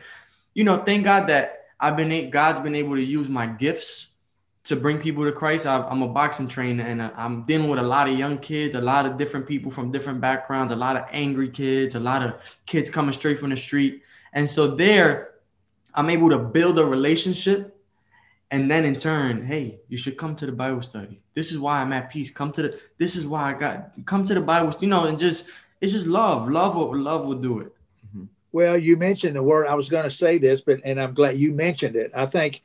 [0.54, 4.10] you know, thank God that I've been God's been able to use my gifts
[4.64, 5.64] to bring people to Christ.
[5.66, 8.80] i am a boxing trainer and I'm dealing with a lot of young kids, a
[8.80, 12.34] lot of different people from different backgrounds, a lot of angry kids, a lot of
[12.66, 14.02] kids coming straight from the street.
[14.32, 15.34] And so there,
[15.94, 17.75] I'm able to build a relationship
[18.50, 21.22] and then in turn hey you should come to the bible study.
[21.34, 22.30] This is why i'm at peace.
[22.30, 25.18] Come to the this is why i got come to the bible you know and
[25.18, 25.48] just
[25.80, 26.48] it's just love.
[26.48, 27.74] Love will love will do it.
[28.06, 28.24] Mm-hmm.
[28.52, 29.66] well you mentioned the word.
[29.66, 32.12] I was going to say this but and i'm glad you mentioned it.
[32.14, 32.62] I think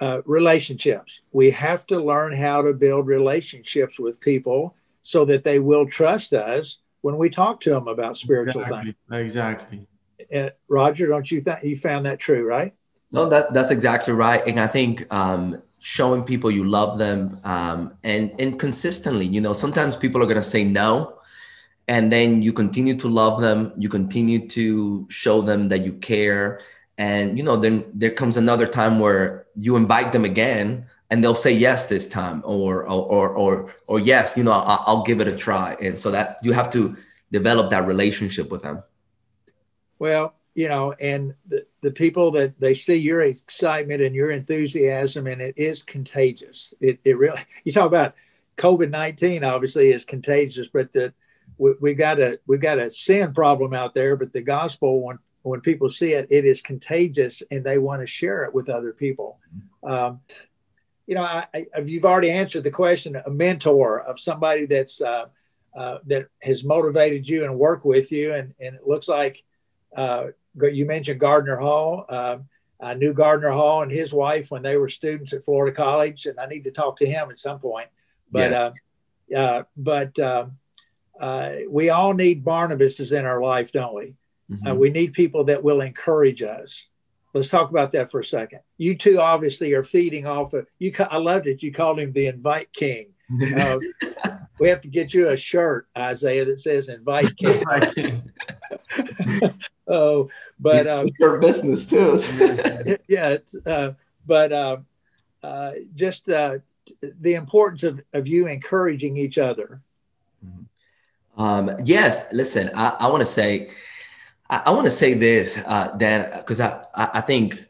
[0.00, 1.20] uh, relationships.
[1.30, 6.32] We have to learn how to build relationships with people so that they will trust
[6.32, 8.94] us when we talk to them about spiritual exactly.
[9.08, 9.20] things.
[9.20, 9.86] Exactly.
[10.34, 12.74] Uh, roger don't you think you found that true right
[13.12, 17.94] no, that that's exactly right, and I think um, showing people you love them um,
[18.04, 21.18] and and consistently, you know, sometimes people are gonna say no,
[21.88, 26.60] and then you continue to love them, you continue to show them that you care,
[26.98, 31.34] and you know, then there comes another time where you invite them again, and they'll
[31.34, 35.20] say yes this time, or or or or, or yes, you know, I'll, I'll give
[35.20, 36.96] it a try, and so that you have to
[37.32, 38.82] develop that relationship with them.
[39.98, 45.26] Well, you know, and the, the people that they see your excitement and your enthusiasm,
[45.26, 46.74] and it is contagious.
[46.80, 48.14] It, it really, you talk about
[48.58, 51.14] COVID 19, obviously, is contagious, but that
[51.58, 55.18] we, we got a, we've got a sin problem out there, but the gospel, when,
[55.42, 58.92] when people see it, it is contagious and they want to share it with other
[58.92, 59.38] people.
[59.82, 60.20] Um,
[61.06, 65.26] you know, I, I, you've already answered the question a mentor of somebody that's, uh,
[65.76, 68.34] uh, that has motivated you and worked with you.
[68.34, 69.42] And, and it looks like
[69.96, 72.04] uh, you mentioned Gardner Hall.
[72.08, 72.48] Um,
[72.80, 76.38] I knew Gardner Hall and his wife when they were students at Florida College, and
[76.40, 77.88] I need to talk to him at some point.
[78.30, 78.70] But yeah.
[79.36, 80.52] uh, uh, but um,
[81.20, 84.14] uh, we all need Barnabases in our life, don't we?
[84.50, 84.66] Mm-hmm.
[84.66, 86.86] Uh, we need people that will encourage us.
[87.34, 88.60] Let's talk about that for a second.
[88.76, 90.92] You two obviously are feeding off of you.
[90.98, 91.62] I loved it.
[91.62, 93.08] You called him the Invite King.
[93.56, 93.78] Uh,
[94.58, 97.62] we have to get you a shirt, Isaiah, that says "Invite King."
[99.90, 102.22] oh, but um, your business too.
[103.08, 103.92] yeah, uh,
[104.26, 104.76] but uh,
[105.42, 106.58] uh, just uh,
[107.20, 109.80] the importance of, of you encouraging each other.
[110.44, 111.42] Mm-hmm.
[111.42, 113.70] Um, yes, listen, I, I want to say
[114.48, 117.64] I, I want to say this, uh, Dan, because I, I think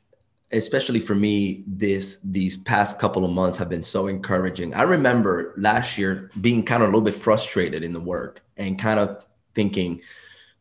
[0.53, 5.55] especially for me this these past couple of months have been so encouraging i remember
[5.57, 9.25] last year being kind of a little bit frustrated in the work and kind of
[9.55, 10.01] thinking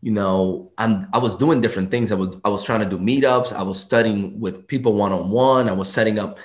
[0.02, 2.12] you know i'm i was doing different things.
[2.12, 3.54] I was i was trying to do meetups.
[3.54, 5.68] I was studying with people one-on-one.
[5.70, 6.38] I was setting up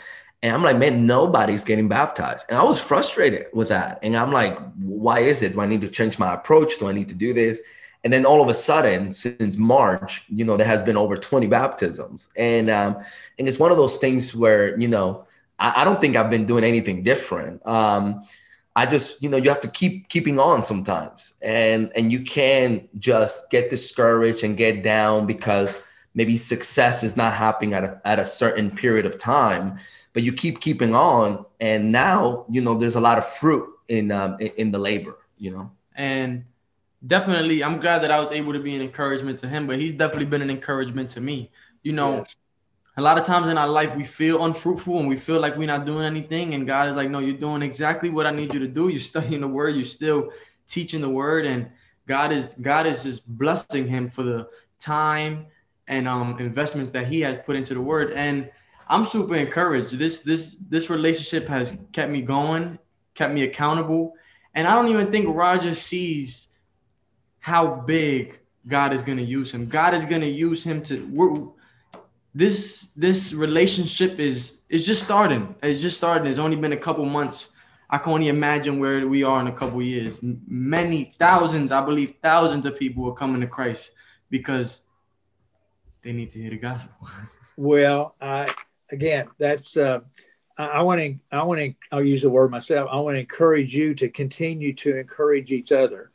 [0.42, 2.46] and i'm like man nobody's getting baptized.
[2.48, 4.00] And i was frustrated with that.
[4.02, 5.52] And i'm like why is it?
[5.52, 6.78] Do i need to change my approach?
[6.78, 7.60] Do i need to do this?
[8.02, 11.46] And then all of a sudden since march you know there has been over 20
[11.46, 12.28] baptisms.
[12.36, 12.96] And um
[13.38, 15.26] and it's one of those things where you know
[15.60, 17.64] i, I don't think i've been doing anything different.
[17.66, 18.24] Um
[18.76, 21.34] i just you know you have to keep keeping on sometimes.
[21.42, 25.80] And and you can just get discouraged and get down because
[26.14, 29.78] maybe success is not happening at a, at a certain period of time
[30.12, 31.44] but you keep keeping on.
[31.60, 35.18] And now you know there's a lot of fruit in um in, in the labor
[35.38, 35.70] you know?
[35.96, 36.44] And
[37.06, 39.92] definitely i'm glad that i was able to be an encouragement to him but he's
[39.92, 41.50] definitely been an encouragement to me.
[41.82, 42.36] You know yes.
[42.96, 45.66] A lot of times in our life we feel unfruitful and we feel like we're
[45.66, 46.54] not doing anything.
[46.54, 48.88] And god is like no you're doing exactly what i need you to do.
[48.88, 49.74] You're studying the word.
[49.74, 50.30] You're still
[50.68, 51.46] teaching the word.
[51.46, 51.68] And
[52.06, 55.46] god is god is just blessing him for the time
[55.88, 58.12] and um investments that he has put into the word.
[58.12, 58.50] And
[58.88, 59.98] i'm super encouraged.
[59.98, 62.78] This this this relationship has kept me going
[63.14, 64.14] kept me accountable.
[64.54, 66.50] And i don't even think roger sees
[67.40, 69.68] how big God is going to use him.
[69.68, 71.06] God is going to use him to
[72.34, 75.54] this this relationship is is just starting.
[75.62, 76.26] It's just starting.
[76.26, 77.50] It's only been a couple months.
[77.90, 80.18] I can only imagine where we are in a couple years.
[80.22, 83.92] Many thousands, I believe, thousands of people are coming to Christ
[84.30, 84.80] because
[86.02, 86.94] they need to hear the gospel.
[87.56, 88.52] Well, I
[88.90, 90.00] again, that's uh,
[90.58, 92.88] I want to I want to I'll use the word myself.
[92.90, 96.10] I want to encourage you to continue to encourage each other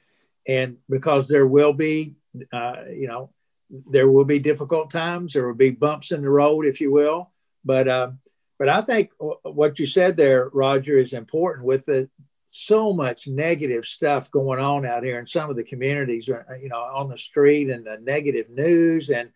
[0.50, 2.16] and because there will be,
[2.52, 3.30] uh, you know,
[3.70, 7.32] there will be difficult times, there will be bumps in the road, if you will.
[7.64, 8.12] But uh,
[8.58, 9.12] but I think
[9.44, 12.10] what you said there, Roger, is important with the
[12.50, 16.70] so much negative stuff going on out here in some of the communities, uh, you
[16.70, 19.30] know, on the street and the negative news and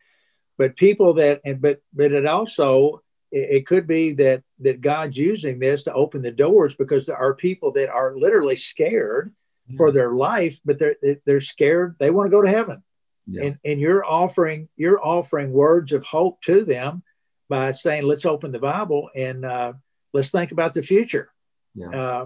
[0.58, 5.60] but people that and but but it also it could be that that God's using
[5.60, 9.34] this to open the doors because there are people that are literally scared
[9.78, 11.96] for their life, but they're they're scared.
[12.00, 12.84] They want to go to heaven,
[13.28, 13.44] yeah.
[13.44, 17.04] and and you're offering you're offering words of hope to them
[17.50, 19.74] by saying, "Let's open the Bible and uh,
[20.14, 21.30] let's think about the future."
[21.76, 21.90] Yeah.
[21.90, 22.26] Uh,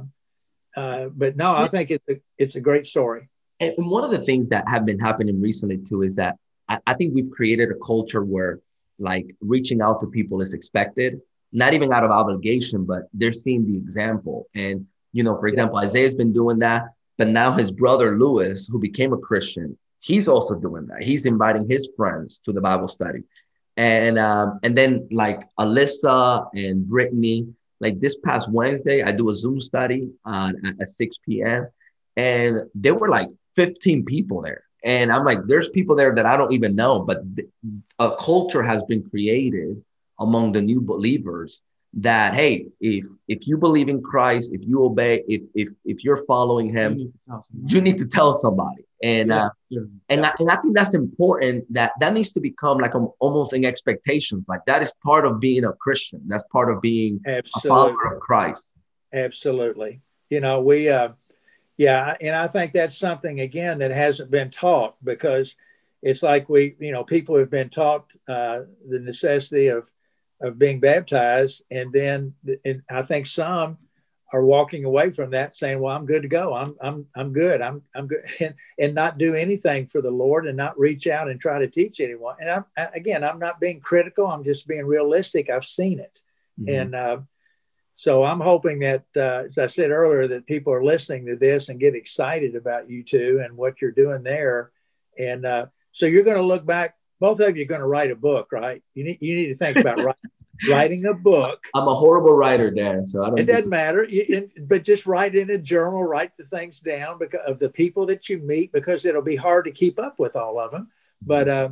[0.75, 3.29] uh, but no, I think it's a, it's a great story.
[3.59, 6.37] And one of the things that have been happening recently too is that
[6.69, 8.59] I, I think we've created a culture where
[8.99, 11.19] like reaching out to people is expected,
[11.51, 14.47] not even out of obligation, but they're seeing the example.
[14.53, 15.87] And you know, for example, yeah.
[15.87, 16.83] Isaiah's been doing that.
[17.17, 21.03] But now his brother Lewis, who became a Christian, he's also doing that.
[21.03, 23.23] He's inviting his friends to the Bible study.
[23.75, 27.47] And um, and then like Alyssa and Brittany,
[27.79, 31.67] like this past Wednesday, I do a Zoom study uh, at 6 p.m.
[32.15, 34.63] And there were like 15 people there.
[34.83, 37.21] And I'm like, there's people there that I don't even know, but
[37.99, 39.83] a culture has been created
[40.19, 41.61] among the new believers
[41.93, 46.23] that hey if if you believe in christ if you obey if if if you're
[46.25, 50.31] following him you need to, you need to tell somebody and yes, uh, and, I,
[50.39, 54.43] and I think that's important that that needs to become like a, almost an expectation
[54.47, 57.69] like that is part of being a christian that's part of being Absolutely.
[57.69, 58.73] a follower of christ
[59.13, 60.01] Absolutely.
[60.29, 61.09] You know, we, uh,
[61.77, 65.55] yeah, and I think that's something again that hasn't been taught because
[66.01, 69.89] it's like we, you know, people have been taught uh, the necessity of
[70.41, 71.63] of being baptized.
[71.71, 72.33] And then
[72.65, 73.77] and I think some
[74.33, 76.53] are walking away from that saying, well, I'm good to go.
[76.53, 77.61] I'm, I'm, I'm good.
[77.61, 78.23] I'm, I'm good.
[78.39, 81.67] And, and not do anything for the Lord and not reach out and try to
[81.67, 82.35] teach anyone.
[82.39, 84.27] And I'm, again, I'm not being critical.
[84.27, 85.49] I'm just being realistic.
[85.49, 86.21] I've seen it.
[86.59, 86.79] Mm-hmm.
[86.79, 87.17] And, uh,
[87.95, 91.69] so I'm hoping that, uh, as I said earlier, that people are listening to this
[91.69, 94.71] and get excited about you two and what you're doing there.
[95.17, 98.11] And uh, so you're going to look back both of you are going to write
[98.11, 98.83] a book, right?
[98.93, 100.31] You need you need to think about writing,
[100.69, 101.67] writing a book.
[101.73, 103.07] I'm a horrible writer, Dan.
[103.07, 103.39] So I don't.
[103.39, 106.03] It doesn't matter, you, but just write in a journal.
[106.03, 109.65] Write the things down because of the people that you meet, because it'll be hard
[109.65, 110.89] to keep up with all of them.
[111.21, 111.69] But uh,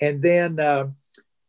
[0.00, 0.88] and then uh,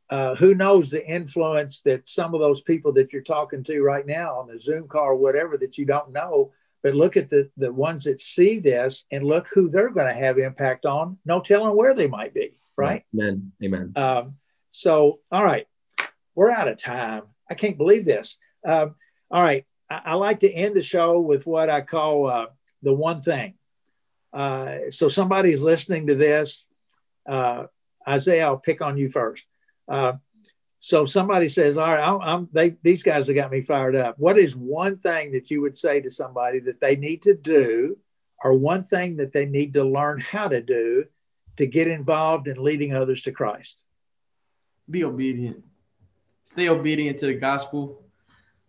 [0.09, 4.05] uh, who knows the influence that some of those people that you're talking to right
[4.05, 6.51] now on the Zoom call or whatever that you don't know
[6.84, 10.13] but look at the, the ones that see this and look who they're going to
[10.13, 11.17] have impact on.
[11.26, 13.05] No telling where they might be, right?
[13.15, 13.53] Amen.
[13.63, 13.93] Amen.
[13.95, 14.36] Um,
[14.69, 15.65] so, all right,
[16.36, 17.23] we're out of time.
[17.49, 18.38] I can't believe this.
[18.65, 18.95] Um,
[19.29, 22.45] all right, I, I, like to end the show with what I call uh,
[22.81, 23.55] the one thing.
[24.31, 26.65] Uh, so, somebody's listening to this.
[27.27, 27.65] Uh,
[28.07, 29.43] Isaiah, I'll pick on you first.
[29.88, 30.13] Uh,
[30.79, 34.15] so somebody says, "All right, I'm, I'm they, these guys have got me fired up."
[34.19, 37.97] What is one thing that you would say to somebody that they need to do,
[38.43, 41.05] or one thing that they need to learn how to do
[41.55, 43.84] to get involved in leading others to Christ?
[44.89, 45.63] Be obedient.
[46.43, 48.03] Stay obedient to the gospel.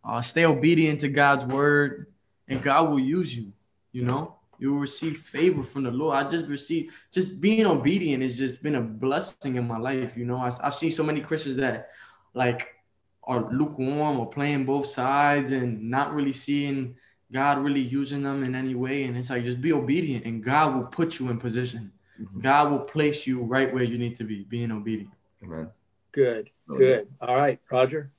[0.05, 2.07] Uh, stay obedient to God's word,
[2.49, 3.53] and God will use you.
[3.93, 6.17] You know, you will receive favor from the Lord.
[6.17, 10.17] I just received just being obedient has just been a blessing in my life.
[10.17, 11.91] You know, I, I've seen so many Christians that
[12.35, 12.75] like
[13.23, 16.97] are lukewarm or playing both sides and not really seeing
[17.33, 19.05] God really using them in any way.
[19.05, 21.91] And it's like just be obedient, and God will put you in position.
[22.21, 22.41] Mm-hmm.
[22.41, 25.11] God will place you right where you need to be, being obedient.
[25.43, 25.71] Amen.
[26.15, 27.09] Good, good.
[27.21, 28.11] All right, Roger.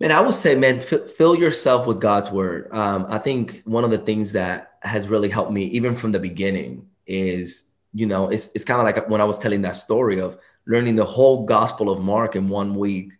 [0.00, 2.68] Man, I would say, man, f- fill yourself with God's word.
[2.72, 6.18] Um, I think one of the things that has really helped me, even from the
[6.18, 10.20] beginning, is you know, it's it's kind of like when I was telling that story
[10.20, 13.12] of learning the whole Gospel of Mark in one week,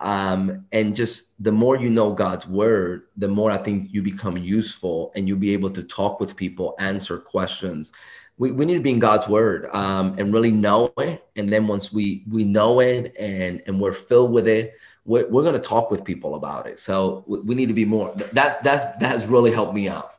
[0.00, 4.36] um, and just the more you know God's word, the more I think you become
[4.36, 7.92] useful, and you'll be able to talk with people, answer questions.
[8.40, 11.22] We, we need to be in God's word um, and really know it.
[11.36, 15.42] And then once we we know it and and we're filled with it, we're, we're
[15.42, 16.78] going to talk with people about it.
[16.78, 18.14] So we, we need to be more.
[18.32, 20.14] That's that's that has really helped me out.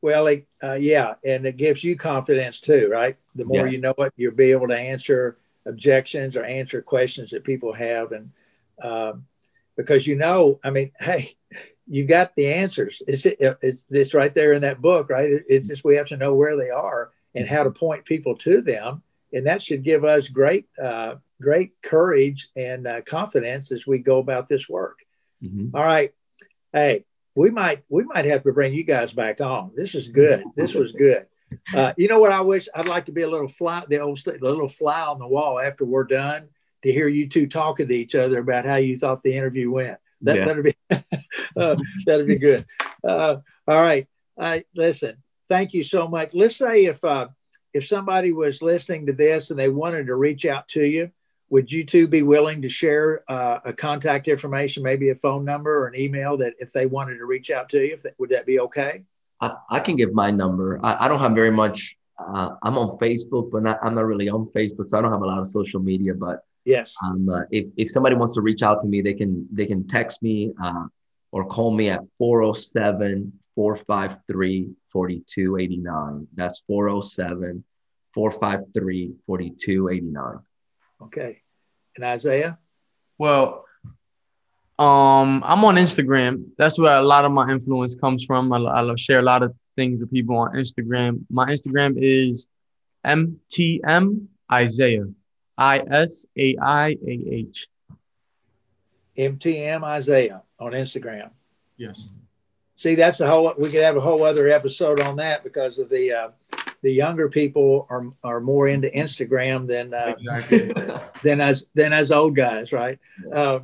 [0.00, 0.28] Well,
[0.62, 3.16] uh, yeah, and it gives you confidence too, right?
[3.34, 3.72] The more yes.
[3.72, 8.12] you know it, you'll be able to answer objections or answer questions that people have,
[8.12, 8.30] and
[8.80, 9.26] um,
[9.76, 11.34] because you know, I mean, hey,
[11.88, 13.02] you got the answers.
[13.08, 15.42] It's, it's it's right there in that book, right?
[15.48, 18.60] It's just we have to know where they are and how to point people to
[18.60, 23.98] them, and that should give us great uh, great courage and uh, confidence as we
[23.98, 24.98] go about this work.
[25.42, 25.76] Mm-hmm.
[25.76, 26.12] All right,
[26.72, 27.04] hey,
[27.34, 29.72] we might we might have to bring you guys back on.
[29.76, 30.44] This is good.
[30.56, 31.26] This was good.
[31.72, 32.32] Uh, you know what?
[32.32, 35.20] I wish I'd like to be a little fly, the old the little fly on
[35.20, 36.48] the wall after we're done
[36.82, 39.98] to hear you two talking to each other about how you thought the interview went.
[40.22, 40.44] That yeah.
[40.46, 40.74] that'd be
[41.56, 41.76] uh,
[42.06, 42.66] that'd be good.
[43.06, 43.36] Uh,
[43.68, 44.08] all right.
[44.36, 44.66] All right.
[44.74, 45.16] Listen.
[45.48, 46.34] Thank you so much.
[46.34, 47.28] Let's say if uh,
[47.72, 51.10] if somebody was listening to this and they wanted to reach out to you,
[51.50, 55.82] would you two be willing to share uh, a contact information, maybe a phone number
[55.82, 58.46] or an email that if they wanted to reach out to you, that, would that
[58.46, 59.02] be okay?
[59.40, 60.80] I, I, can give my number.
[60.82, 61.96] I, I don't have very much.
[62.18, 65.22] Uh, I'm on Facebook, but not, I'm not really on Facebook, so I don't have
[65.22, 66.14] a lot of social media.
[66.14, 69.46] But yes, um, uh, if if somebody wants to reach out to me, they can
[69.52, 70.86] they can text me uh,
[71.32, 76.28] or call me at 407 453 4289.
[76.34, 77.64] That's 407
[78.14, 80.38] 453 4289.
[81.02, 81.42] Okay.
[81.96, 82.58] And Isaiah?
[83.18, 83.64] Well,
[84.78, 86.46] um, I'm on Instagram.
[86.56, 88.52] That's where a lot of my influence comes from.
[88.52, 91.24] I, I share a lot of things with people on Instagram.
[91.28, 92.48] My Instagram is
[93.04, 95.06] MTM Isaiah.
[95.58, 97.68] I S A I A H.
[99.16, 101.30] MTM Isaiah on Instagram.
[101.76, 102.12] Yes.
[102.84, 103.50] See, that's a whole.
[103.56, 106.28] We could have a whole other episode on that because of the uh,
[106.82, 110.70] the younger people are are more into Instagram than uh, exactly.
[111.22, 112.98] than as than as old guys, right?
[113.32, 113.60] Uh,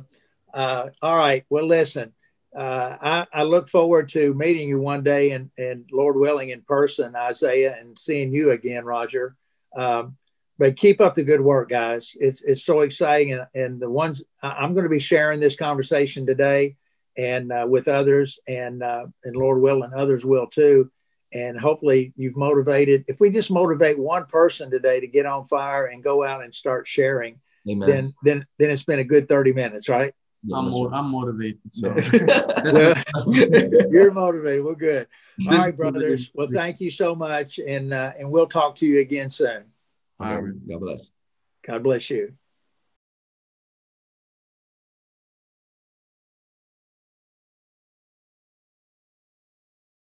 [0.51, 1.45] uh, all right.
[1.51, 2.13] Well, listen.
[2.57, 6.63] Uh, I, I, look forward to meeting you one day and, and Lord willing in
[6.63, 9.37] person, Isaiah, and seeing you again, Roger.
[9.77, 10.17] Um,
[10.57, 12.17] but keep up the good work, guys.
[12.19, 16.25] It's it's so exciting, and, and the ones I'm going to be sharing this conversation
[16.25, 16.75] today,
[17.17, 20.91] and uh, with others, and uh, and Lord willing, others will too.
[21.33, 25.85] And hopefully you've motivated if we just motivate one person today to get on fire
[25.85, 27.39] and go out and start sharing
[27.69, 27.87] Amen.
[27.87, 30.13] then then then it's been a good 30 minutes right?
[30.53, 31.95] I'm, mo- I'm motivated so.
[32.63, 32.95] Well,
[33.89, 34.65] you're motivated.
[34.65, 35.07] Well good.
[35.47, 36.31] All right brothers.
[36.33, 39.63] Well thank you so much and uh, and we'll talk to you again soon.
[40.19, 40.67] All right.
[40.67, 41.11] God bless.
[41.65, 42.33] God bless you